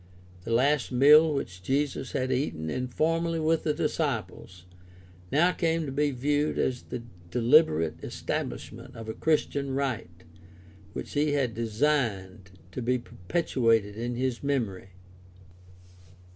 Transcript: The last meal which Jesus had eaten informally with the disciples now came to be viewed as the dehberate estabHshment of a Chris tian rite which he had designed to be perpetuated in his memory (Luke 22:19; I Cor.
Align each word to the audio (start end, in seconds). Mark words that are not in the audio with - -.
The 0.45 0.51
last 0.51 0.91
meal 0.91 1.31
which 1.31 1.61
Jesus 1.61 2.13
had 2.13 2.31
eaten 2.31 2.71
informally 2.71 3.39
with 3.39 3.61
the 3.61 3.71
disciples 3.75 4.65
now 5.31 5.51
came 5.51 5.85
to 5.85 5.91
be 5.91 6.09
viewed 6.09 6.57
as 6.57 6.81
the 6.81 7.03
dehberate 7.29 7.97
estabHshment 7.99 8.95
of 8.95 9.07
a 9.07 9.13
Chris 9.13 9.45
tian 9.45 9.75
rite 9.75 10.23
which 10.93 11.13
he 11.13 11.33
had 11.33 11.53
designed 11.53 12.49
to 12.71 12.81
be 12.81 12.97
perpetuated 12.97 13.95
in 13.95 14.15
his 14.15 14.41
memory 14.41 14.81
(Luke 14.81 14.87
22:19; 14.89 14.89
I 14.89 16.09
Cor. 16.09 16.19